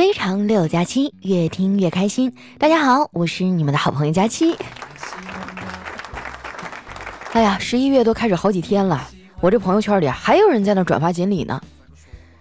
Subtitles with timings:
[0.00, 2.34] 非常六加七，越听越开心。
[2.56, 4.56] 大家好，我是你们的好朋友佳期。
[7.34, 9.06] 哎呀，十一月都开始好几天了，
[9.42, 11.60] 我这朋友圈里还有人在那转发锦鲤呢。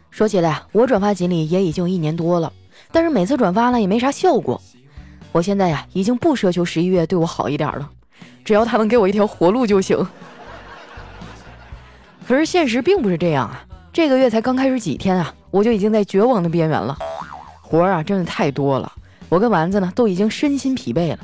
[0.10, 2.54] 说起来，我转发锦鲤也已经一年多了，
[2.94, 4.62] 但是每次转发呢也没啥效果。
[5.34, 7.90] 我现在呀，已经不奢求十一月对我好一点了，
[8.46, 10.08] 只要他能给我一条活路就行。
[12.26, 16.98] 可是现实并不是这样啊，这个月才刚开始几天啊，我就已经在绝望的边缘了。
[17.70, 18.92] 活儿啊，真的太多了，
[19.30, 21.20] 我跟丸子呢都已经身心疲惫了。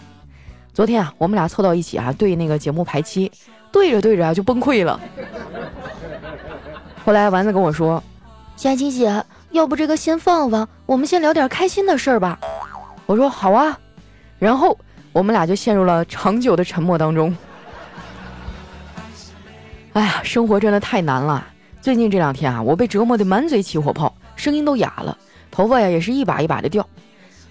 [0.76, 3.32] 昨天啊，我们俩凑到一起啊，对那个节目排期，
[3.72, 5.02] 对着对着啊就崩溃了。
[7.04, 8.02] 后来丸子跟我说
[8.56, 12.40] ：“佳琪姐，要不这个先放放，我们先聊点开心的事儿吧。”
[13.08, 13.76] 我说：“好啊。”
[14.38, 14.78] 然后
[15.14, 17.36] 我们俩就陷入了长久的沉默当中。
[19.94, 21.44] 哎呀，生活真的太难了。
[21.82, 25.18] 最近这两天啊，我被折磨得满嘴起火泡，声音都哑了。
[25.56, 26.86] 头发呀也是一把一把的掉，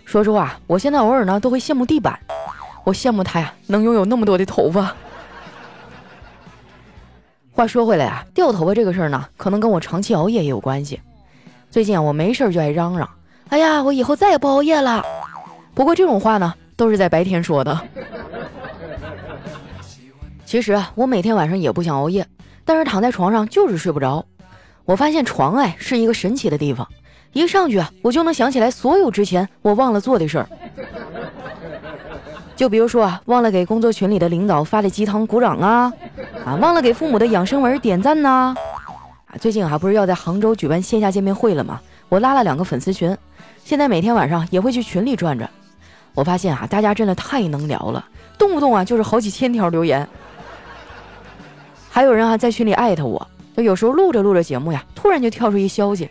[0.04, 2.20] 说实话，我现在偶尔呢都会羡慕地板，
[2.84, 4.94] 我羡慕他呀能拥有那么多的头发。
[7.50, 11.00] 话说回来啊，掉头发这个事儿呢，可能跟我长期熬夜也有关系。
[11.70, 13.08] 最近啊，我没事儿就爱嚷嚷，
[13.48, 15.02] 哎呀，我以后再也不熬夜了。
[15.72, 17.80] 不过这种话呢，都是在白天说的。
[20.44, 22.26] 其实啊，我每天晚上也不想熬夜，
[22.66, 24.22] 但是躺在床上就是睡不着。
[24.84, 26.86] 我发现床哎是一个神奇的地方。
[27.34, 30.48] 一上去啊，我就能想起来所有之前我忘了做的事儿。
[32.56, 35.92] 就比如说啊，忘了给工作群里的领导发的鸡汤鼓掌啊，
[36.46, 38.54] 啊，忘了给父母的养生文点赞呐，
[39.26, 41.80] 啊，最近还不是要在杭州举办线下见面会了吗？
[42.08, 43.16] 我拉了两个粉丝群，
[43.64, 45.50] 现在每天晚上也会去群里转转。
[46.14, 48.04] 我发现啊，大家真的太能聊了，
[48.38, 50.06] 动不动啊就是好几千条留言。
[51.90, 53.26] 还有人啊在群里艾特我，
[53.56, 56.08] 就有时候录着录着节目呀，突然就跳出一消息。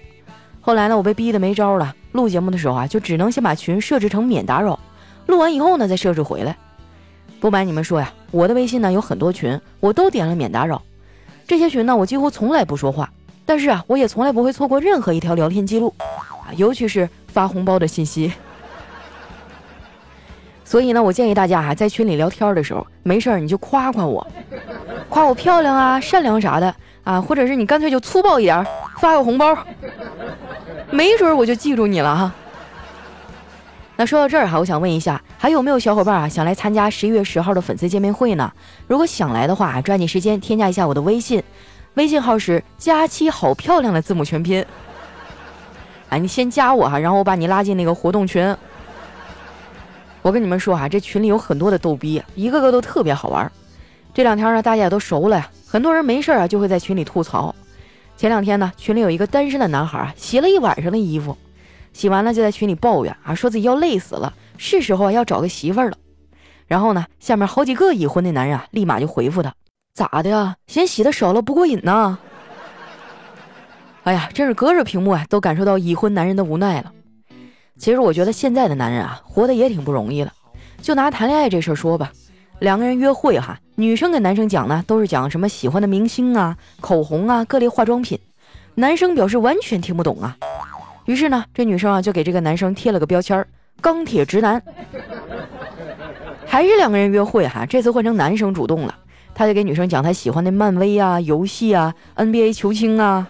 [0.66, 1.94] 后来呢，我被逼得没招了。
[2.14, 4.80] 录节目的时候啊，就只能先把群设置成免打扰，
[5.26, 6.56] 录完以后呢，再设置回来。
[7.42, 10.82] 不瞒你们说呀，我的微信呢有很多群，我都点了免打扰。
[11.46, 13.12] 这些群呢，我几乎从来不说话，
[13.46, 18.32] 但是啊，我也从来不会错过任何一条聊天记录啊，尤其是发红包的信息。
[20.64, 24.26] 所以呢，我建议大家啊，在群里聊天的时候，没事儿你就夸夸我，
[25.10, 28.66] 夸我漂亮啊、善良啥的啊，或者是你干脆就粗暴一点，
[29.00, 29.58] 发个红包。
[30.90, 32.32] 没准我就记住你了哈。
[33.96, 38.52] 那说到这儿哈，我想问一下，还有没有小伙伴啊想来参加十一月十号的粉丝见面会呢？
[38.88, 41.44] 如果想来的话，抓紧时间添加一下我的微信，
[41.94, 44.66] 微信号是佳期好漂亮的字母全拼。
[46.10, 48.56] 哎，你先加我哈，然后我把你拉进那个活动群。
[50.22, 53.52] 我跟你们说哈，这群里有很多的逗逼，一个个都特别好玩。
[54.14, 57.56] 这两天呢，大家也都熟了呀，很多人没事啊就会在群里吐槽。
[58.16, 61.36] 前两天呢，群里有一个单身的男孩啊，洗了一晚上的衣服，
[61.94, 65.98] 洗完了就在群里抱怨啊，说自己要累死了，是时候要找个媳妇儿了。
[66.68, 69.52] 然后呢，下面好几个已婚的男人啊，立马就回复他：
[69.96, 70.56] 咋的呀？
[70.68, 72.20] 嫌洗的少了不过瘾呢？
[74.04, 76.92] 哎呀，真是隔着屏幕啊，都感受到已婚男人的无奈了。
[77.80, 80.32] 其实我觉得现在的男人啊，活得也挺不容易的。
[80.84, 82.12] 就拿谈恋爱这事儿说吧。
[82.64, 88.18] 两个人约会哈，女生跟男生讲呢，都是讲什么喜欢的明星啊、口红啊、各类化妆品。
[88.76, 90.38] 男生表示完全听不懂啊。
[91.04, 93.46] 于是呢，这女生啊就给这个男生贴了个标签儿——
[93.82, 94.64] 钢铁直男。
[96.46, 98.96] 还是两个人约会哈，这次换成男生主动了，
[99.36, 103.28] 他就给女生讲他喜欢的漫威啊、游戏啊、NBA 球星啊。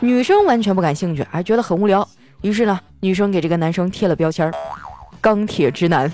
[0.00, 2.08] 女生完全不感兴趣，还觉得很无聊。
[2.40, 4.54] 于是呢，女生给这个男生贴了标签儿——
[5.20, 6.10] 钢铁直男。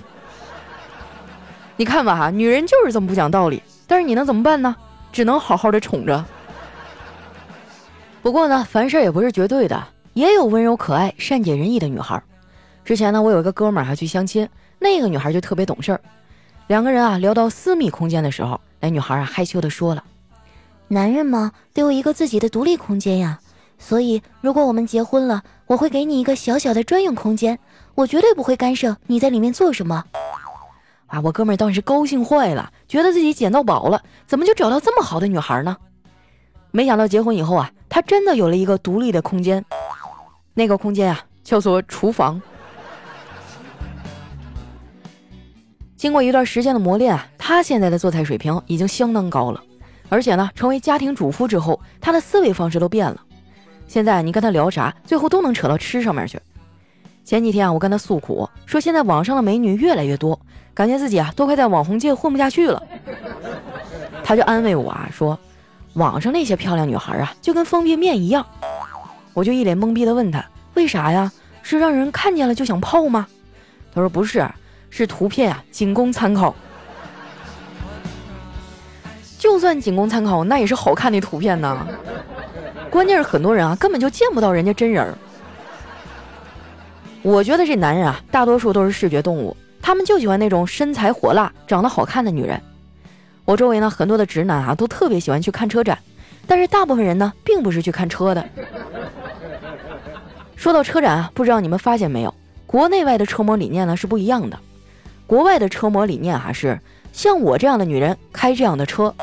[1.77, 4.77] 你看吧哈，女人就是这么不讲道理，但是你能怎么办呢？
[5.13, 6.25] 只能好好的宠着。
[8.23, 9.83] 不过呢，凡事也不是绝对的，
[10.13, 12.23] 也有温柔可爱、善解人意的女孩。
[12.85, 14.49] 之前呢，我有一个哥们儿还去相亲，
[14.79, 16.01] 那个女孩就特别懂事儿。
[16.69, 20.05] 两个人啊聊到私密空间的时候，那女孩啊害羞的说了
[20.89, 23.41] ：“男人嘛，都有一个自己的独立空间呀。
[23.79, 27.59] 所以如果我们结婚了，我会给你一个小小的专用空间，
[27.95, 30.05] 我绝对不会干涉你在里面做什么。”
[31.07, 31.21] 啊！
[31.21, 35.77] 我哥们儿当时高兴坏了，觉得自己捡到宝了，怎么就找到这么好的女孩呢？
[36.71, 39.65] 没想到结婚以后啊，他真的有了一个独立的空间，
[40.55, 42.41] 那个空间啊叫做厨房。
[45.97, 49.63] 经过一段时间的磨练啊，他现在的做菜水平已经相当高了，
[50.09, 53.21] 而且呢，成为家庭主妇之后，他的思维方式都变了。
[53.87, 56.39] 现在你跟他聊啥，最后都能扯到吃上面去。
[57.25, 60.39] 前几天啊，我跟他诉苦，说现在网上的美女越来越多，
[60.75, 62.83] 感觉自己啊都快在网红界混不下去了。
[64.25, 65.39] 他就安慰我啊，说
[65.95, 68.45] 网上那些漂亮女孩啊，就跟方便面一样。
[69.33, 70.45] 我就一脸懵逼的问他，
[70.75, 71.31] 为啥呀？
[71.63, 73.27] 是让人看见了就想泡吗？
[73.95, 74.47] 他说不是，
[74.91, 76.55] 是图片啊，仅供参考。
[79.39, 81.87] 就算仅供参考，那也是好看的图片呢。
[82.91, 85.15] 关键是很多人啊，根本就见不到人家真人。
[87.23, 92.59] 我觉得这男人啊，大多数都是视觉动物，他们就喜欢那种身材火辣、长得好看的女人。
[93.45, 95.99] 我周围呢，很多的直男啊，都特别喜欢去看车展，
[96.47, 98.49] 但是大部分人呢，并不是去看车的。
[100.57, 102.35] 说到车展啊，不知道你们发现没有，
[102.67, 104.59] 国内外的车模理念呢是不一样的。
[105.27, 106.81] 国外的车模理念啊是
[107.13, 109.15] 像我这样的女人开这样的车，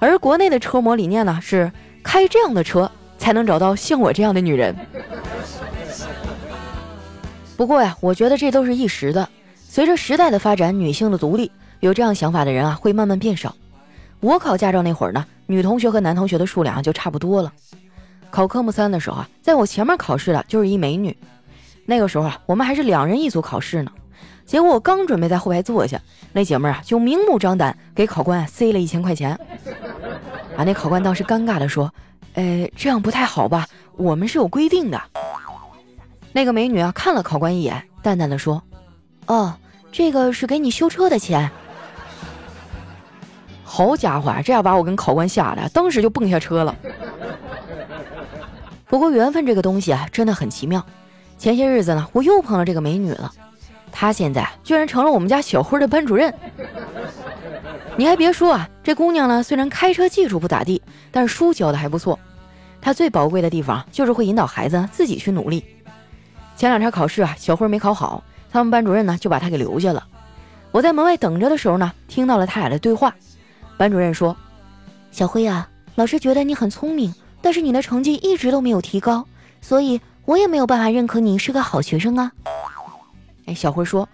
[0.00, 1.70] 而国内的车模理念呢是
[2.02, 4.74] 开这样的车才能找到像我这样的女人。
[7.56, 9.28] 不过呀，我觉得这都是一时的，
[9.72, 13.56] 随着时代的发展，女性的独立，有这样想法的人啊会慢慢变少。
[14.20, 17.50] 我考驾照那会儿呢，女同学和男同学的数量就差不多了。
[18.28, 21.16] 考科目三的时候啊，在我前面考试的就是一美女。
[21.86, 23.90] 那个时候啊，我们还是两人一组考试呢。
[24.44, 25.98] 结果我刚准备在后排坐下，
[26.34, 29.30] 那姐们儿啊就明目张胆给考官塞了一千块钱。
[30.54, 31.90] 啊，那考官当时尴尬的说
[32.36, 33.66] ：“呃，这样不太好吧？
[33.96, 35.00] 我们是有规定的。”
[36.30, 38.62] 那个美女啊看了考官一眼，淡淡的说
[39.24, 39.54] ：“哦，
[39.92, 41.50] 这个是给你修车的钱。”
[43.62, 46.74] 好家伙，这下把我跟考官吓得，当时就蹦下车了。
[48.86, 50.84] 不过缘分这个东西啊，真的很奇妙。
[51.38, 53.32] 前些日子呢，我又碰到这个美女了，
[53.90, 56.34] 她现在居然成了我们家小辉的班主任。
[57.96, 62.18] 你还别说啊，这姑娘呢，虽然开车技术不咋地，但是书教的还不错。
[62.82, 65.64] 她最宝贵的地方就是会引导孩子自己去努力。
[66.56, 70.06] 前两天考试啊，小辉没考好，他们班主任呢就把他给留下了。
[70.70, 73.14] 我在门外等着的时候呢，听到了他俩的对话。
[73.78, 74.36] 班主任说
[75.10, 77.12] ：“小辉啊，老师觉得你很聪明。”
[77.44, 79.26] 但是你的成绩一直都没有提高，
[79.60, 82.30] 所以我也没有办法认可你是个好学生啊。
[83.46, 84.08] 哎，小辉说：“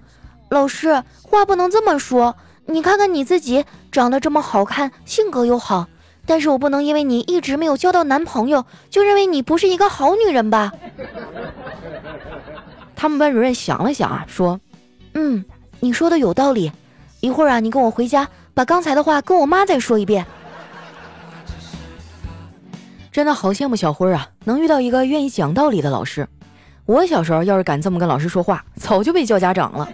[0.48, 2.34] 老师，话不能这么说。
[2.64, 5.88] 你看看你自己，长得这么好看，性格又好，
[6.24, 10.72] 但是我不能因为你一直没有交到男朋友，就认为你不是一个好女人吧？”
[13.00, 14.60] 他们班主任想了想啊，说
[15.14, 15.44] ：“嗯，
[15.78, 16.72] 你说的有道理。
[17.20, 20.26] 一会儿啊，你跟我回家，把刚才的话跟我妈再说一遍。
[23.12, 26.28] ”真的好羡慕小辉啊，能遇到一个愿意讲道理的老师。
[26.86, 29.88] 我小时候要是敢这么跟老师说话，早就被叫家长了。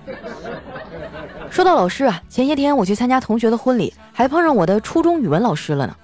[1.51, 5.95] 说到老师啊，前些天我去参加同学的婚礼，还碰上我的初中语文老师了呢。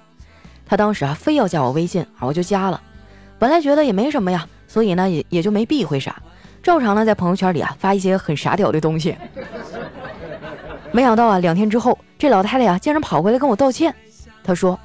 [0.67, 2.79] 他当时啊，非要加我微信啊，我就加了。
[3.39, 6.21] 本来觉得也没什么呀，所以呢，也也就没避讳啥，
[6.63, 9.15] 照常呢在朋友圈里啊发一些很傻屌的东西。
[10.91, 13.93] 没想到啊，两天之后，这老太太呀竟然跑过来跟我道歉。
[14.43, 14.77] 她说：“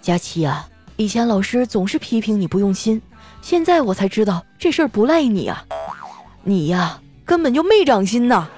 [0.00, 3.02] 佳琪啊。”以前老师总是批评你不用心，
[3.42, 5.64] 现在我才知道这事儿不赖你啊，
[6.44, 8.48] 你呀根本就没长心呐！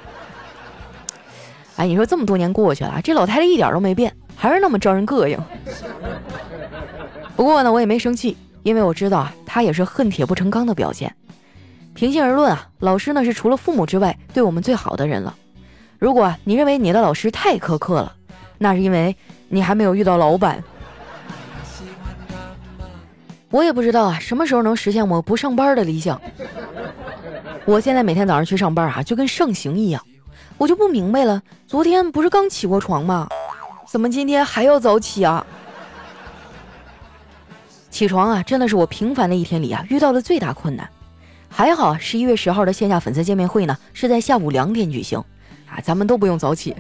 [1.76, 5.38] 哎，你说这么多年过去了，这老太太一点都没变，还是那么招人膈应。
[7.34, 11.10] 不过呢，我也没生气，因为我知道啊，她也是恨铁不成钢的表现。
[11.96, 15.34] 平心而论啊，老师呢是除了父母之外对我们最好的人了。
[15.98, 18.14] 如果你认为你的老师太苛刻了，
[18.58, 19.16] 那是因为
[19.48, 20.62] 你还没有遇到老板。
[23.50, 26.20] 我也不知道啊，什么时候能实现我不上班的理想？
[27.64, 30.05] 我现在每天早上去上班啊，就跟上刑一样。
[30.58, 33.26] 我就不明白了，昨天不是刚起过床吗？
[33.86, 35.46] 怎么今天还要早起啊？
[37.88, 40.86] 起床啊，真的是我平凡的一天里啊遇到的最大困难。
[41.56, 45.19] 还好十一月十号的线下粉丝见面会呢是在下午两点举行
[45.67, 46.77] 啊，咱们都不用早起。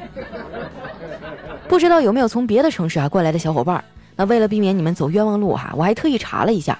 [1.66, 3.82] 不知道有没有从别的城市啊过来的小伙伴？
[4.16, 6.78] 那为了避免你们走冤枉路哈，我还特意查了一下，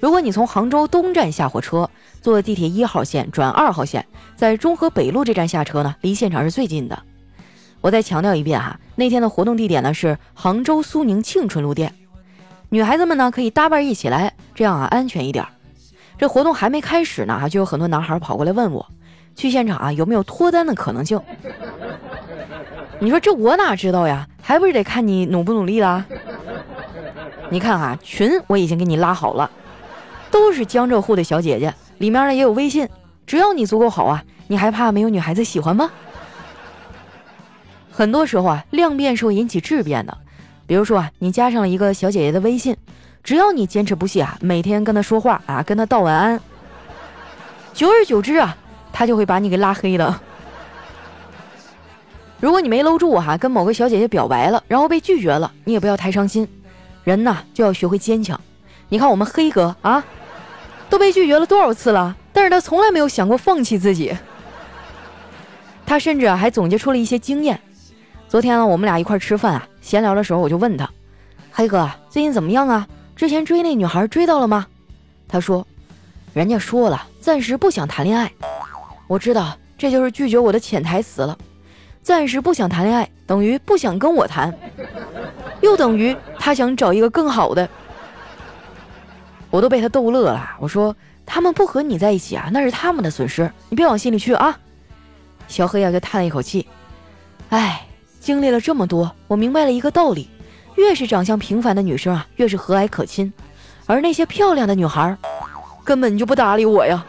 [0.00, 1.90] 如果你从杭州东站下火车，
[2.22, 6.98] 坐地铁一号线转二号线，在中河北路这站下车呢，离现场是最近的。
[7.82, 11.92] 我再强调一遍哈，那天的活动地点呢是杭州苏宁庆春路店，
[12.70, 15.44] 女孩子们呢可以搭伴一起来，这样啊安全一点。
[16.16, 18.86] 这活动还没开始呢，就有很多男孩跑过来问我，
[19.34, 21.20] 去现场啊有没有脱单的可能性？
[23.00, 26.04] 你说这我哪知道呀，还不是得看你努不努力啦。
[27.50, 29.50] 你看啊，群我已经给你拉好了，
[30.30, 32.88] 都是江浙沪的小姐姐，里面呢也有微信，
[33.26, 35.90] 只要你足够好啊，你还怕没有女孩子喜欢吗？
[37.90, 40.16] 很多时候啊，量变是会引起质变的，
[40.66, 42.76] 比如说啊，你加上了一个小姐姐的微信，
[43.24, 46.38] 只要你坚持不懈啊，每天跟他说话啊，跟他道晚安，
[47.72, 48.54] 久而久之啊，
[48.92, 50.20] 他就会把你给拉黑的。
[52.38, 56.46] 如果你没搂住哈，跟某个小姐姐表白了，然后被拒绝了，你也不要太伤心。
[57.02, 58.38] 人呐，就要学会坚强。
[58.90, 60.04] 你看我们黑哥啊，
[60.90, 64.14] 都被拒绝了多少次了，但是他从来没有想过放弃自己。
[65.86, 67.58] 他甚至啊还总结出了一些经验。
[68.28, 70.86] 昨天呢，我们俩一块吃饭啊，闲聊的时候我就问他
[71.50, 72.86] ：“黑哥，最近怎么样啊？
[73.16, 74.66] 之前追那女孩追到了吗？”
[75.28, 75.66] 他说
[76.32, 78.32] ：“人家说了，暂时不想谈恋爱。”
[79.06, 81.36] 我知道这就是拒绝我的潜台词了。
[82.02, 84.54] 暂时不想谈恋爱，等于不想跟我谈，
[85.62, 87.66] 又等于他想找一个更好的。
[89.50, 90.56] 我都被他逗乐了。
[90.60, 90.94] 我说
[91.24, 94.58] ：“他们不和你在一起啊，那是他们的损失，你别往心里去啊。”
[95.48, 96.66] 小黑呀就叹了一口气
[97.48, 97.86] ：“哎，
[98.20, 100.28] 经历了这么多，我明白了一个道理：
[100.76, 103.32] 越是长相平凡的女生啊，越是和蔼可亲，
[103.86, 105.16] 而那些漂亮的女孩，
[105.84, 107.04] 根本就不搭理我呀。”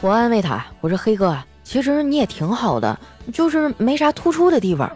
[0.00, 2.98] 我安慰他：“我说黑哥。”其实你也挺好的，
[3.32, 4.90] 就是没啥突出的地方。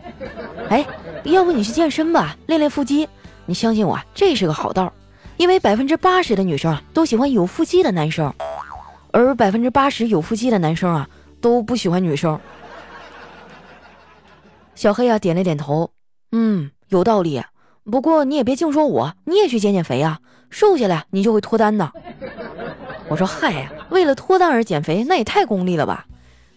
[0.71, 0.85] 哎，
[1.23, 3.09] 要不你去健身吧，练练腹肌。
[3.47, 4.93] 你相信我，这是个好道。
[5.37, 8.35] 因为百分之八十的女生啊都喜欢有腹肌的男生，
[9.13, 11.09] 而百分之八十有腹肌的男生啊
[11.41, 12.41] 都不喜欢女生。
[14.75, 15.89] 小黑啊点了点头，
[16.37, 17.41] 嗯，有道理。
[17.89, 20.19] 不过你也别净说我，你也去减减肥啊，
[20.51, 21.93] 瘦下来你就会脱单的。
[23.09, 26.07] 我说嗨呀，为了脱单而减肥，那也太功利了吧。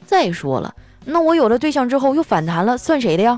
[0.03, 0.73] 再说了，
[1.05, 3.37] 那我有了对象之后又反弹了，算谁的呀？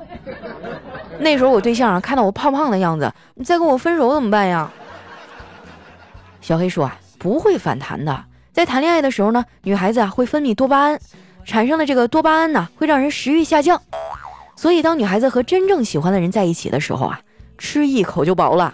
[1.19, 4.71] 那时候我对象啊看到我胖胖的样子，你再跟我分手怎么办呀？
[6.39, 8.23] 小黑说啊，不会反弹的。
[8.53, 10.97] 在谈恋爱的时候呢，女孩子啊会分泌多巴胺，
[11.43, 13.81] 产生的这个多巴胺呢会让人食欲下降，
[14.59, 17.21] 所以当女孩子和真正喜欢的人在一起的时候啊，
[17.57, 18.73] 吃一口就饱了。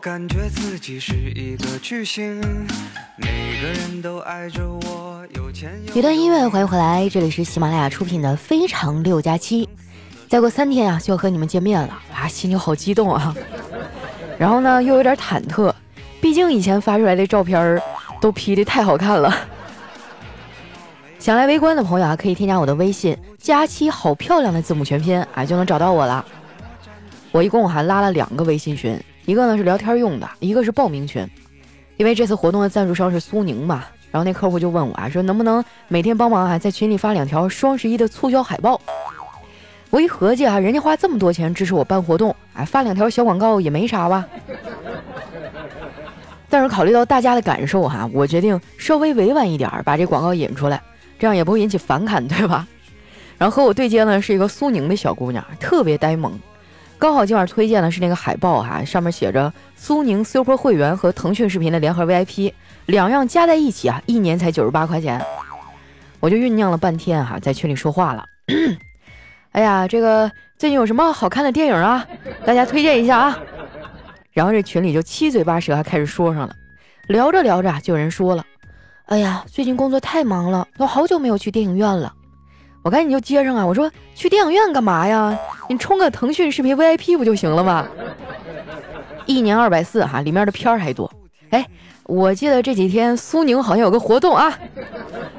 [0.00, 2.40] 感觉自己是一个巨星，
[3.16, 5.26] 每个人都爱着我。
[5.34, 9.66] 有钱一段音乐，欢迎回来，这里是喜马拉雅出品的《非常六加七》。
[10.28, 13.34] 再过三天啊，就要和你们见面了，啊，心情好激动啊！
[14.38, 15.72] 然后呢，又有点忐忑，
[16.20, 17.80] 毕竟以前发出来的照片
[18.20, 19.34] 都 P 的太好看了。
[21.18, 26.24] 想来围观的朋友啊，可以添加我的微信“佳期好漂亮”的字母全拼啊，就能找到我了。
[27.32, 28.98] 我一共还拉了两个微信群。
[29.24, 31.28] 一个呢是聊天用的，一个是报名群，
[31.96, 38.80] 因为这次活动的赞助商是苏宁嘛，然后那客户就问我啊，说能不能每天帮忙啊，在群里发两条双十一的促销海报。
[39.90, 44.26] 我一合计啊，人家花这么多钱支持我办活动，哎，发两条小广告也没啥吧。
[46.48, 50.80] 但是考虑到大家的感受哈，我决定稍微委婉一点，把这广告引出来，
[51.18, 52.66] 这样也不会引起反感，对吧？
[53.38, 56.38] 然后和我对接呢是一个苏宁的小姑娘，特别呆萌。
[56.98, 62.52] 刚好今晚推荐的是那个海报哈，上面写着苏宁 Super 会员和腾讯视频的联合 VIP，
[62.86, 65.22] 两样加在一起啊，一年才九十八块钱。
[66.20, 68.24] 我就酝酿了半天哈，在群里说话了。
[69.56, 72.06] 哎呀，这个最近有什么好看的电影啊？
[72.44, 73.38] 大家推荐一下啊。
[74.34, 76.54] 然后这群里就七嘴八舌还开始说上了，
[77.08, 78.44] 聊着聊着就有人说了
[79.08, 82.12] ：“哎呀，最近工作太忙了，都好久没有去电影院了。”
[82.84, 83.64] 我赶紧就接上啊！
[83.64, 85.34] 我说去电影院干嘛呀？
[85.70, 87.88] 你充个腾讯视频 VIP 不就行了吗？
[89.24, 91.10] 一年二百四哈，里面的片儿还多。
[91.48, 91.66] 哎，
[92.04, 94.52] 我记得这几天苏宁好像有个活动啊，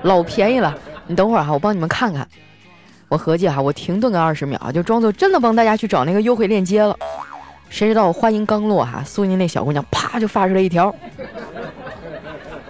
[0.02, 0.76] 老便宜了。
[1.06, 2.28] 你等会儿哈，我帮你们看看。
[3.10, 6.96] 我合计哈，我停顿个二十秒，就装作真的帮大家去找那个优惠链接了。
[7.70, 10.94] 谁知道我话音刚落哈，苏宁那小姑娘啪就发出来一条：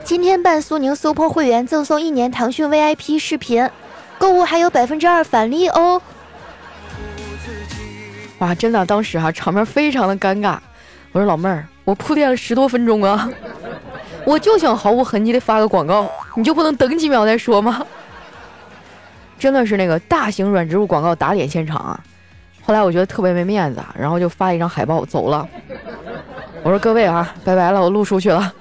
[0.03, 3.69] 今天办苏宁 Super 会员赠送一年腾讯 VIP 视频。
[4.19, 6.01] 购物还有百分之二返利哦！
[8.39, 10.57] 哇，真的，当时哈场面非常的尴尬。
[11.11, 13.29] 我说老妹儿，我铺垫了十多分钟啊，
[14.25, 17.85] 我就想毫无痕迹的发个广告，你就不能等几秒再说吗？
[19.37, 21.99] 真的是那个大型软植入广告打脸现场啊！
[22.63, 25.47] 后来我觉得特别没面子，然后就发一张海报走了。
[26.63, 28.53] 我说各位啊，拜拜了，我录出去了。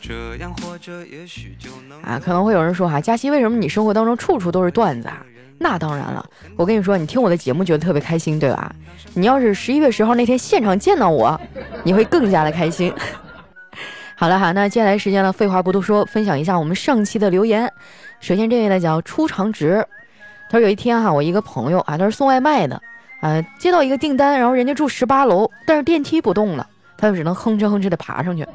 [0.00, 5.24] 这样活着也许就能啊，可能会有人说哈，佳琪，为什么你生活当中处处都是段子啊？
[5.56, 6.22] 那当然了，
[6.56, 8.70] 我跟你说，你听我的节目觉得特别开心，对吧？
[9.14, 11.40] 你要是十一月十号那天现场见到我，
[11.84, 12.92] 你会更加的开心。
[14.16, 17.70] 好了哈，那接下来时间呢，废话不多说，分享一下我们上期的留言。
[18.20, 19.84] 首先这位呢叫出长直，
[20.48, 22.80] 他说有一天哈，我一个朋友啊，他是送外卖的，
[23.20, 26.66] 啊，接到一个订单，然后人家住十八楼，但是电梯不动了，
[26.96, 28.46] 他就只能哼哧哼哧的爬上去。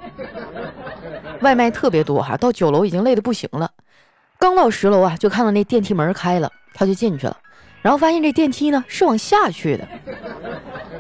[1.42, 3.70] 外卖特别多哈，到九楼已经累得不行了。
[4.38, 7.36] 刚到十楼啊，就看到那电梯门开了，他就进去了，
[7.82, 9.86] 然后发现这电梯呢是往下去的。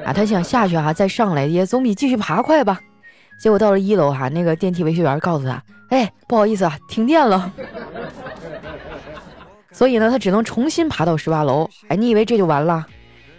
[0.05, 2.79] 啊，他想下去哈，再上来也总比继续爬快吧。
[3.39, 7.51] 结果到了一楼哈，那个电梯维修员告诉他：“哎，不好意思啊，停电了。
[9.71, 11.69] ”所以呢，他只能重新爬到十八楼。
[11.87, 12.85] 哎，你以为这就完了？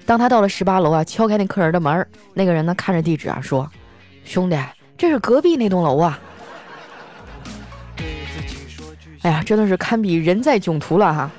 [0.06, 3.70] 当他到了十八楼啊，敲开那客人的门，那个人呢看着地址啊说
[4.24, 4.56] ：“兄弟，
[4.96, 6.18] 这是隔壁那栋楼啊。
[9.20, 11.30] ”哎呀，真的是堪比人在囧途了哈。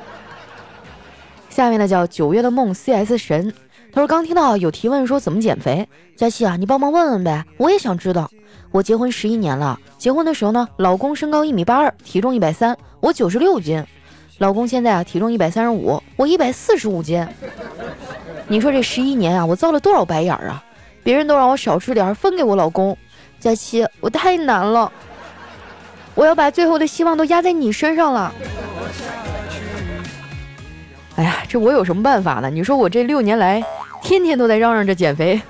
[1.50, 3.52] 下面呢叫九月的梦 CS 神，
[3.92, 8.30] 他说刚听到有提问说怎么减肥，佳琪啊，你帮忙问问呗，我也想知道。
[8.72, 13.84] 我结婚十一年了，结婚的时候呢，老公身高一米八二，体重一百三，我九十六斤，
[14.38, 17.28] 老公现在啊体重一百三十五，我一百四十五斤。
[18.48, 20.64] 你说这十一年啊，我遭了多少白眼啊？
[21.04, 22.98] 别人都让我少吃点，分给我老公，
[23.40, 24.90] 佳琪，我太难了。
[26.16, 28.34] 我要把最后的希望都压在你身上了。
[31.18, 32.50] 哎呀，这我有什么办法呢？
[32.50, 33.62] 你说我这六年来，
[34.02, 35.42] 天天都在嚷嚷着减肥，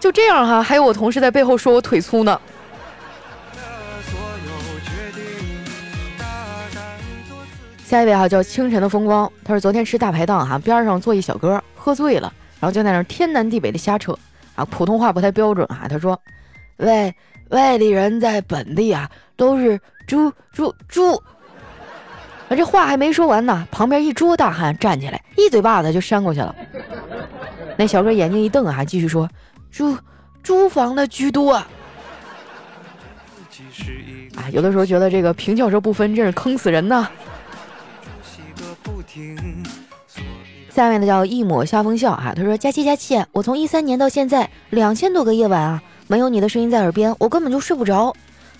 [0.00, 2.40] 就这样哈，还有我同事在背后说我腿粗呢。
[7.84, 14.16] 下一位哈叫清晨的风光，他说昨天吃大排档哈，边上坐一小哥喝醉了，然后就在那天南地北的瞎扯
[14.54, 16.20] 啊，普通话不太标准哈，他说，
[16.76, 17.14] 喂。
[17.50, 21.14] 外地人在本地啊，都是猪猪猪。
[21.14, 26.54] 啊，这话还没说完呢，旁边一桌大汉站起来，一嘴巴子就扇过去了。
[27.78, 29.26] 那小哥眼睛一瞪啊，继续说
[29.70, 29.96] ：“租
[30.42, 31.52] 租房的居多。”
[34.36, 37.08] 啊，有的时候觉得这个平翘舌不分，真是坑死人呐。
[40.70, 48.14] 下面的叫一抹夏风笑啊，他说：“佳期佳期，我从一三年到现在两千多个夜晚啊。”没有你的声音在耳边，我根本就睡不着。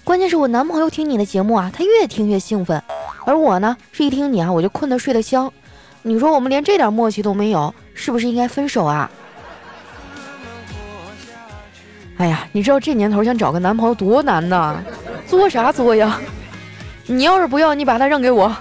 [0.04, 2.82] 关键是我男朋友听你的节目啊，他越听越兴奋，
[3.24, 5.50] 而我呢，是一听你啊，我就困得睡得香。
[6.02, 9.10] 你说我们连这点默契都没有，是不是应该分手啊？
[12.18, 14.76] 哎呀，你知道这年头想找个男朋友多难呐？
[15.26, 16.20] 作啥作呀？
[17.06, 18.54] 你要是不要，你把他让给我。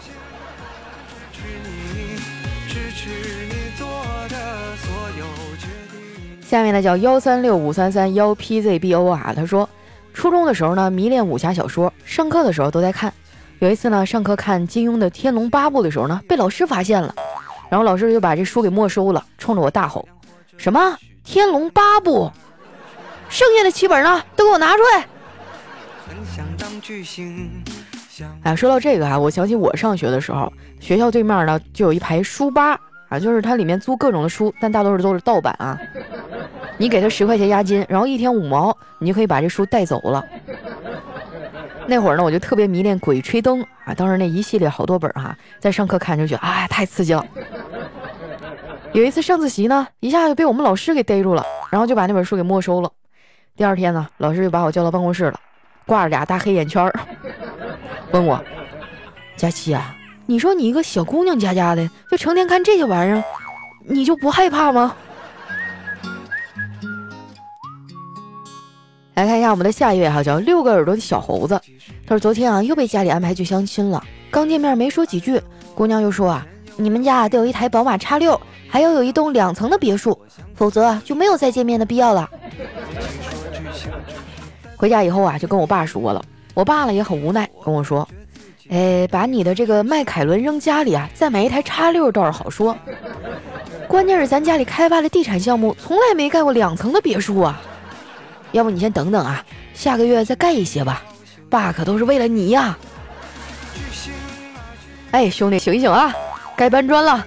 [6.42, 9.68] 下面呢叫幺三六五三三幺 PZBO 啊，他说，
[10.14, 13.12] 初中的时候呢迷恋武侠小说，上课的时候都在看。
[13.60, 17.14] 有一次呢上课看金庸的《天龙八部》的时候呢，被老师发现了，
[17.70, 20.08] 然后老师就把这书给没收了，冲着我大吼
[20.58, 20.80] ：“什么
[21.24, 22.32] 《天龙八部》？
[23.30, 24.24] 剩下的七本呢？
[24.36, 25.06] 都给我拿出来！”
[28.44, 32.80] 哎，说到这个啊，我想起我上学的时候，学校对面呢就有一排书吧。
[33.10, 35.80] 啊，就是它里面租各种的书，但大多数都是盗版啊。
[36.78, 40.24] 你给他十块钱押金，然后一天五毛，你就可以把这书带走了。
[41.86, 47.26] 那会儿呢，我就特别迷恋《鬼吹灯》啊，当时那一系列好多本哈，在上课看就觉得哎太刺激了。
[48.92, 52.92] 有一次上自习呢，一下就被我们老师给逮住了，然后就把那本书给没收了。
[53.58, 55.40] 第二天呢，老师就把我叫到办公室了，
[55.88, 56.94] 挂着俩大黑眼圈儿，
[58.14, 58.40] 问我
[59.36, 59.96] ：“佳琪啊。”
[60.30, 63.24] 你说你一个小姑娘家家的，就成天看这些玩意儿，
[63.90, 64.96] 你就不害怕吗？
[69.16, 71.60] 来看一下我们的下一位哈，叫六个耳朵的小猴子。
[72.06, 75.42] 他说昨天啊又被家里安排去相亲了，刚见面没说几句，
[75.74, 78.40] 姑娘又说啊，你们家得有一台宝马叉六，
[78.70, 80.16] 还要有一栋两层的别墅，
[80.54, 82.30] 否则啊就没有再见面的必要了。
[84.78, 88.08] 回家以后啊就跟我爸说了，我爸呢也很无奈，跟我说。
[88.70, 92.78] 哎，把你的这个迈凯伦扔家里啊，再买一台叉六倒是好说。
[93.88, 97.62] 关键是咱家里开发的地产项目从来没盖过两层的别墅啊。
[98.52, 101.02] 要不你先等等啊，下个月再盖一些吧。
[101.50, 102.78] 爸可都是为了你呀。
[105.12, 106.14] 哎，兄弟醒醒啊，
[106.56, 107.26] 该搬砖了。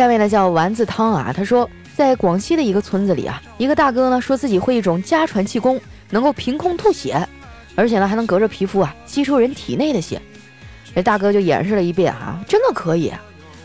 [0.00, 1.68] 下面呢叫丸子汤啊，他说。
[1.94, 7.28] 在广西的一个村子里啊，一个大哥呢说自己会一种家传气功，能够凭空吐血，
[7.74, 10.18] 而且呢还能隔着皮肤啊吸收人体内的血。
[10.94, 13.12] 这大哥就演示了一遍啊，真的可以。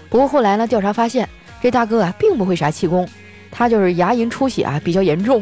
[0.10, 1.30] 不过后来呢调查发现，
[1.62, 3.08] 这大哥啊并不会啥气功，
[3.50, 5.42] 他就是牙龈出血啊比较严重。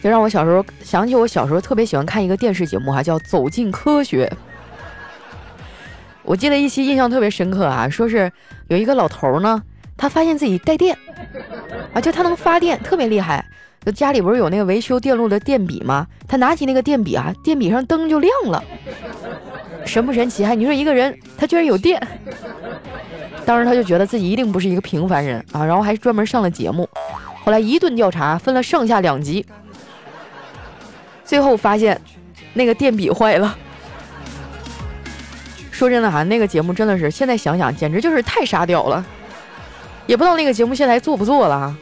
[0.00, 4.30] 就让我小时候想起我小时候特别喜欢看一个电视节目哈，叫《走进科学》。
[6.28, 8.30] 我记得一期印象特别深刻啊，说是
[8.68, 9.62] 有一个老头呢。
[9.96, 10.96] 他发现自己带电
[11.94, 13.42] 啊，就他能发电，特别厉害。
[13.82, 16.06] 就家里不是有那个维修电路的电笔吗？
[16.28, 18.62] 他拿起那个电笔啊，电笔上灯就亮了，
[19.86, 20.44] 神不神奇？
[20.44, 22.00] 还你说一个人他居然有电？
[23.46, 26.86] 当时他就觉得自己一定不是一个平凡人啊，然后还专门上了节目。
[27.42, 29.46] 后来一顿调查，分了上下两集，
[31.24, 31.98] 最后发现
[32.52, 33.56] 那个电笔坏了。
[35.78, 39.06] 说真的哈，那个节目真的是，现在想想简直就是太沙雕了。
[40.06, 41.76] 也不知道那个节目现在还做不做了哈。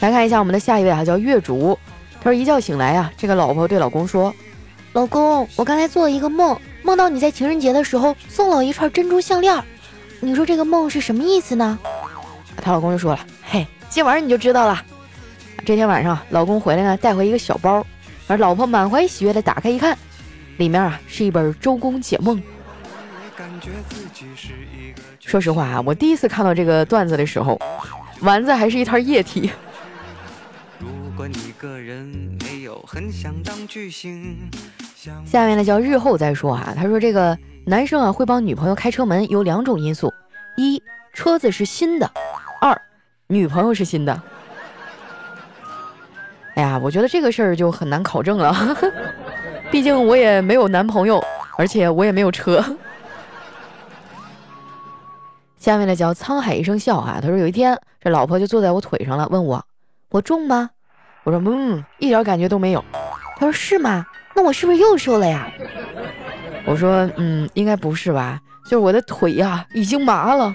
[0.00, 1.78] 来看一下我们的下一位哈，叫月竹。
[2.20, 4.34] 他说一觉醒来啊，这个老婆对老公说，
[4.92, 9.58] 老公，我刚才做了一个梦，梦到你在情人节的时候送了一串珍珠项链。
[10.20, 11.78] 你说这个梦是什么意思呢？
[12.58, 14.78] 她老公就说了，嘿，今晚上你就知道了。
[15.64, 17.86] 这天晚上，老公回来呢，带回一个小包。
[18.26, 19.96] 而老婆满怀喜悦的打开一看，
[20.58, 22.38] 里面啊是一本《周公解梦》。
[25.20, 27.58] 说实话啊，我第一次看到这个段子的时候，
[28.20, 29.50] 丸子还是一滩液体。
[35.24, 40.12] 下面呢叫日后再说啊，他说这个男生啊会帮女朋友开车门有两种因素：
[40.56, 40.82] 一
[41.12, 42.06] 车子是新的；
[42.60, 42.80] 二
[43.26, 44.22] 女朋友是新的。
[46.54, 48.54] 哎呀，我觉得这个事儿就很难考证了，
[49.70, 51.22] 毕竟我也没有男朋友，
[51.56, 52.62] 而且我也没有车。
[55.58, 59.64] 下面呢叫沧海一声笑哈，他说有一天这老婆就坐在我腿上了，问我
[60.10, 60.70] 我重吗？
[61.24, 62.84] 我说嗯，一点感觉都没有。
[63.36, 64.04] 他说是吗？
[64.34, 65.50] 那我是不是又瘦了呀？
[66.66, 70.54] 我说嗯，应该不是吧，就是我的腿呀已经麻了。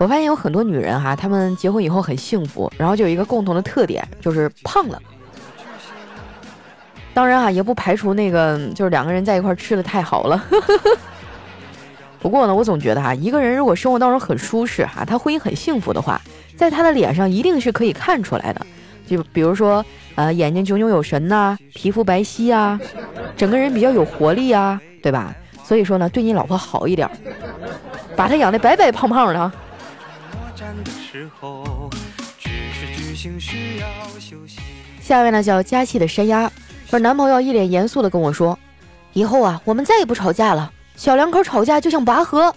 [0.00, 4.98] 我发现有很多女人哈，她们结婚以后很幸福，然后就有一个共同的特点，就是胖了。
[7.12, 10.42] 当然啊，也不排除那个就是两个人在一块吃的太好了。
[12.18, 16.18] 不过呢，我总觉得哈，一个人如果生活当中很舒适哈，他婚姻很幸福的话，
[16.56, 18.66] 在他的脸上一定是可以看出来的。
[19.06, 19.84] 就比如说，
[20.14, 22.80] 呃，眼睛炯炯有神呐，皮肤白皙啊，
[23.36, 25.34] 整个人比较有活力啊，对吧？
[25.62, 27.06] 所以说呢，对你老婆好一点，
[28.16, 29.52] 把她养的白白胖胖的。
[30.84, 31.90] 的时候，
[32.38, 33.86] 只是巨星需要
[34.18, 34.58] 休息
[35.00, 36.50] 下位呢叫佳气的山鸭，
[36.88, 38.58] 说男朋友一脸严肃的跟我说，
[39.12, 40.72] 以后啊，我们再也不吵架了。
[40.96, 42.54] 小两口吵架就像拔河，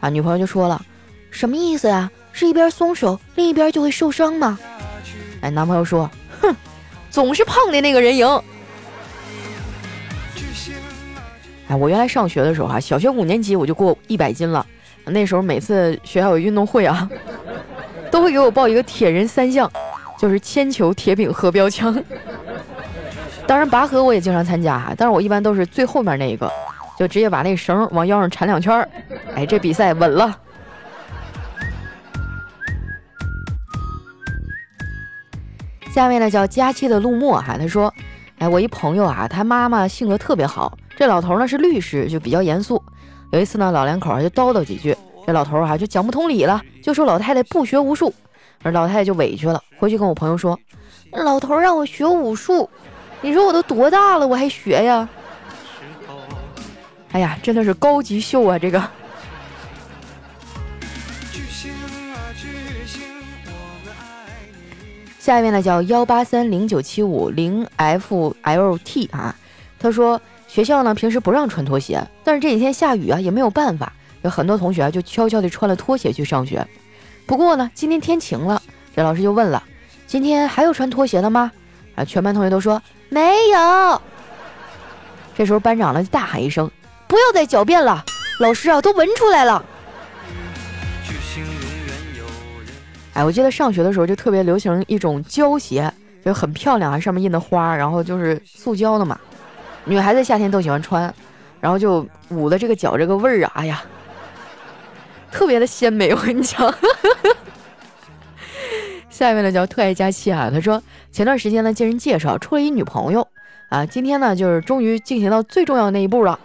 [0.00, 0.80] 啊，女朋友就说了，
[1.30, 2.10] 什么意思呀？
[2.32, 4.58] 是一边松手，另一边就会受伤吗？
[5.40, 6.08] 哎，男朋友说，
[6.40, 6.54] 哼，
[7.10, 8.26] 总是胖的那个人赢。
[11.68, 14.64] 哎，我原来上学的时候啊，小学五年级我就过一百斤了，
[15.10, 17.08] 那时候每次学校有运动会啊，
[18.10, 19.70] 都会给我报一个铁人三项，
[20.18, 21.96] 就是铅球、铁饼和标枪。
[23.46, 26.50] 当然拔河我也经常参加哈，但是我一般都是最后面那一个。
[26.98, 28.88] 就直接把那绳往腰上缠两圈儿，
[29.32, 30.36] 哎，这比赛稳了。
[35.94, 37.94] 下面呢叫佳期的陆墨哈，他说
[38.40, 42.82] ：“哎，我一朋友啊，他妈妈性格特别好，这老头呢是律师，就比较严肃。
[43.30, 48.12] 有一次呢，老两口就叨叨几句，这老头儿啊就讲不通理了，就说老太太不学无术，
[48.62, 50.58] 而老太太就委屈了，回去跟我朋友说，
[51.12, 52.68] 老头让我学武术，
[53.20, 55.08] 你说我都多大了，我还学呀？”
[57.12, 58.58] 哎呀，真的是高级秀啊！
[58.58, 58.82] 这个。
[65.18, 69.34] 下一位呢叫幺八三零九七五零 F L T 啊，
[69.78, 76.66] 他说学校呢平时不让穿拖鞋，但是这几天下雨啊也没有办法，有很多同学就悄悄地穿了拖鞋去上学。
[77.26, 78.60] 不过呢，今天天晴了，
[78.96, 79.62] 这老师就问了
[80.08, 81.52] ：“今天还有穿拖鞋的吗？”
[81.94, 84.02] 啊，全班同学都说没有。
[85.36, 86.68] 这时候班长呢就大喊一声。
[87.06, 88.04] 不要再狡辩了，
[88.40, 89.64] 老师啊，都闻出来了。
[93.14, 95.92] 哎，我记得上学的时候就特别流行一种胶鞋，
[96.24, 99.18] 就很漂亮啊，上面印的花，然后就是塑胶的嘛。
[99.88, 101.12] 女孩子夏天都喜欢穿，
[101.60, 103.82] 然后就捂的这个脚这个味儿啊，哎呀，
[105.32, 106.12] 特别的鲜美。
[106.14, 106.72] 我跟你讲，
[109.08, 113.26] 下面呢叫特爱佳期啊，他说前段时间呢经人介绍处了一女朋友
[113.70, 116.38] 啊，今天呢就是终于进行到最重要的那一步了。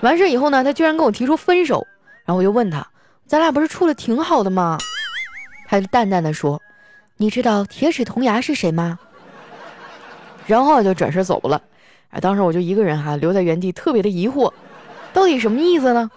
[0.00, 1.86] 完事以后呢，他居然跟我提出分手，
[2.24, 2.84] 然后我就问他
[3.28, 4.76] ：“咱俩不是处的挺好的吗？”
[5.68, 6.60] 他就淡淡的说
[7.16, 8.98] ：“你知道铁齿铜牙是谁吗？”
[10.46, 11.62] 然后就转身走了。
[12.10, 14.52] 哎，当时我就一个人哈留在原地，特别的疑惑，
[15.12, 16.10] 到底什么意思呢？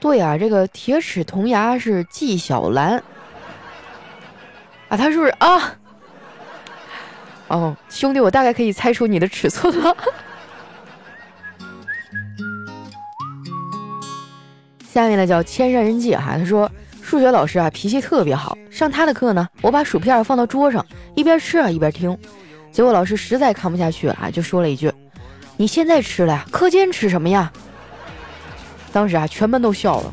[0.00, 3.02] 对啊，这个铁齿铜牙是纪晓岚
[4.88, 5.74] 啊，他是不是啊？
[7.48, 9.96] 哦，兄弟，我大概可以猜出你的尺寸了。
[14.88, 22.16] 下面呢叫千山人迹哈，他说数学老师啊脾气特别好，上他的课呢，我把薯片放到桌上，一边吃啊一边听，
[22.72, 24.90] 结果老师实在看不下去了啊，就说了一句
[25.58, 27.52] ：“你现在吃了呀，课间吃什么呀？”
[28.92, 30.12] 当时啊全班都笑了。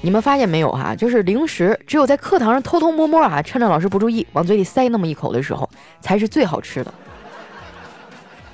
[0.00, 5.68] 你们发现没有哈，就是零食只有在课堂上偷偷摸摸啊，趁着老师不注意往嘴里塞那么一口的时候，
[6.00, 6.92] 才是最好吃的。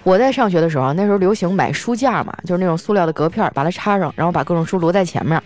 [0.04, 5.42] 我在上学的时候，那时候流行买书架嘛，就是那种塑料的隔片，把它插上，然后把各种书摞在前面。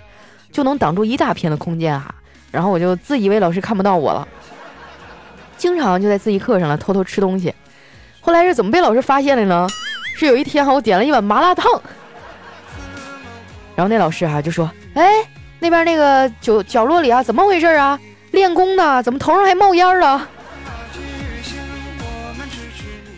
[0.50, 2.14] 就能挡住一大片的空间哈。
[2.50, 4.26] 然后我就自以为老师看不到我了，
[5.58, 7.52] 经常就在自习课上了偷偷吃东西。
[8.20, 9.66] 后来是怎么被老师发现的呢？
[10.16, 11.70] 是有一天哈，我点了一碗麻辣烫，
[13.76, 15.06] 然后那老师哈就说：“哎，
[15.60, 18.00] 那边那个角角落里啊，怎么回事啊？
[18.32, 19.02] 练功呢？
[19.02, 20.26] 怎么头上还冒烟了？”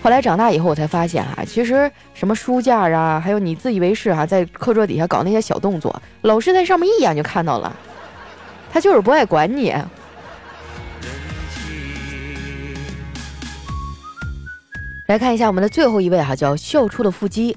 [0.02, 7.74] 后来长大以后，我才发现哈，其实什么书架啊，还有你自以为是哈，在课桌底下搞那些小动作，老师在上面一眼就看到了，
[8.70, 9.74] 他就是不爱管你。
[15.10, 17.56] 来看一下我们的最后一位哈，叫笑出的腹肌。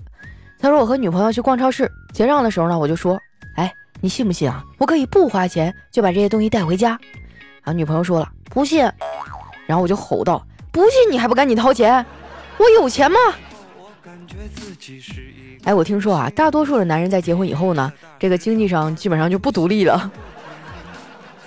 [0.60, 3.16] 他说我和女朋友去逛超市结账的时候呢，我就说，
[3.58, 4.64] 哎，你信不信啊？
[4.80, 7.00] 我可以不花钱就把这些东西带回家。
[7.62, 8.80] 啊，女朋友说了不信，
[9.68, 12.04] 然后我就吼道，不信你还不赶紧掏钱？
[12.58, 13.20] 我有钱吗？
[15.64, 20.12] 哎，我听说啊，大多数的男人在结婚以后呢，这个经济上基本上就不独立了。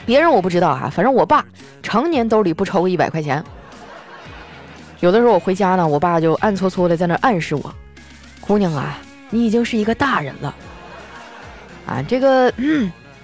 [0.04, 1.44] 别人我不知道啊，反正我爸
[1.82, 3.44] 常年兜里不超过一百块钱。
[5.00, 7.74] 有的时候我回家呢，我爸就暗搓搓的在那暗示我
[8.40, 8.98] ：“姑娘啊，
[9.30, 10.54] 你已经是一个大人了，
[11.86, 12.52] 啊，这个，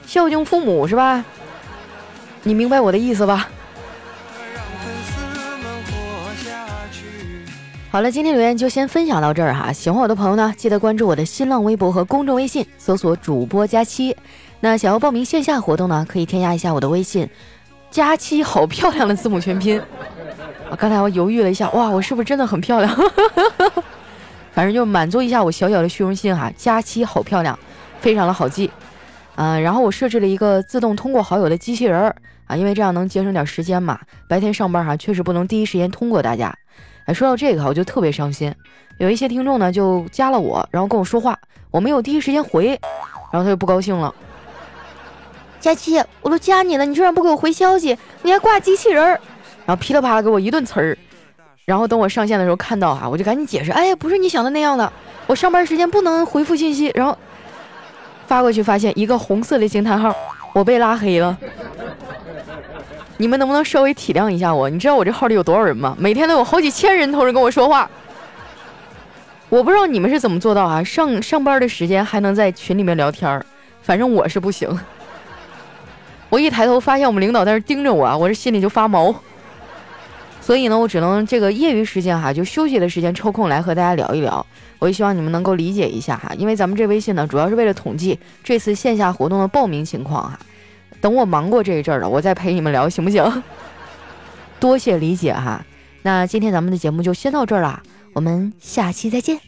[0.06, 1.24] 孝敬父母是吧？
[2.42, 3.48] 你明白我的意思吧？”
[7.90, 9.70] 好了，今天留言就先分享到这儿哈。
[9.72, 14.16] 喜欢我的朋友呢，记得关注我的新浪微博和公众微信，搜索主播佳期。
[14.60, 17.28] 那想要报名线下活动呢，可以添加一下我的微信，
[17.90, 19.78] 佳期好漂亮的字母全拼。
[20.72, 22.90] 我刚才我犹豫了一下，哇，我是不是真的很漂亮？
[24.54, 26.50] 反正就满足一下我小小的虚荣心哈。
[26.56, 27.58] 佳期好漂亮，
[28.00, 28.70] 非常的好记。
[29.34, 34.00] 嗯，然后我设置了一个自动通过好友的机器人儿啊，因为这样能节省点时间嘛。
[34.26, 36.50] 白天上班哈，确实不能第一时间通过大家。
[37.04, 38.50] 哎，说到这个，我就特别伤心。
[38.96, 41.38] 有一些听众呢，就加了我，然后跟我说话，
[41.70, 42.68] 我没有第一时间回，
[43.30, 44.14] 然后他就不高兴了。
[45.60, 49.20] 佳期，我都加你了，你居然不给我回消息，你还挂机器人儿，
[49.72, 50.98] 然后噼里啪啦给我一顿词儿。
[51.64, 54.92] 然后等我上线的时候看到哈，我就赶紧解释，哎，不是你想的那样的，
[55.26, 56.92] 我上班时间不能回复信息。
[56.94, 57.16] 然后
[58.26, 60.14] 发过去发现一个红色的惊叹号，
[60.52, 61.34] 我被拉黑了。
[63.16, 64.68] 你们能不能稍微体谅一下我？
[64.68, 65.96] 你知道我这号里有多少人吗？
[65.98, 67.88] 每天都有好几千人同时跟我说话。
[69.48, 70.84] 我不知道你们是怎么做到啊？
[70.84, 73.42] 上上班的时间还能在群里面聊天，
[73.80, 74.68] 反正我是不行。
[76.28, 79.14] 我一抬头发现我们领导在那盯着我啊，我这心里就发毛。
[80.42, 84.44] 所以呢，我只能这个业余时间哈，就休息的时间抽空来和大家聊一聊。
[84.80, 90.38] 我也希望你们能够理解一下哈，因为咱们这微信呢，主要是为了统计这次线下活动的报名情况哈。
[91.00, 93.42] 等我忙过这一阵了，我再陪你们聊，行不行？
[94.58, 95.64] 多谢理解哈。
[96.02, 97.80] 那今天咱们的节目就先到这儿啦，
[98.12, 99.38] 我们下期再见。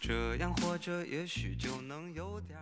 [0.00, 2.58] 这样或者也许就能有点。